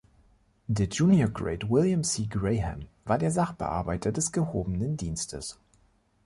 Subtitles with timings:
[0.67, 2.25] Der Junior Grade William C.
[2.25, 5.59] Graham war der Sachbearbeiter des gehobenen Dienstes.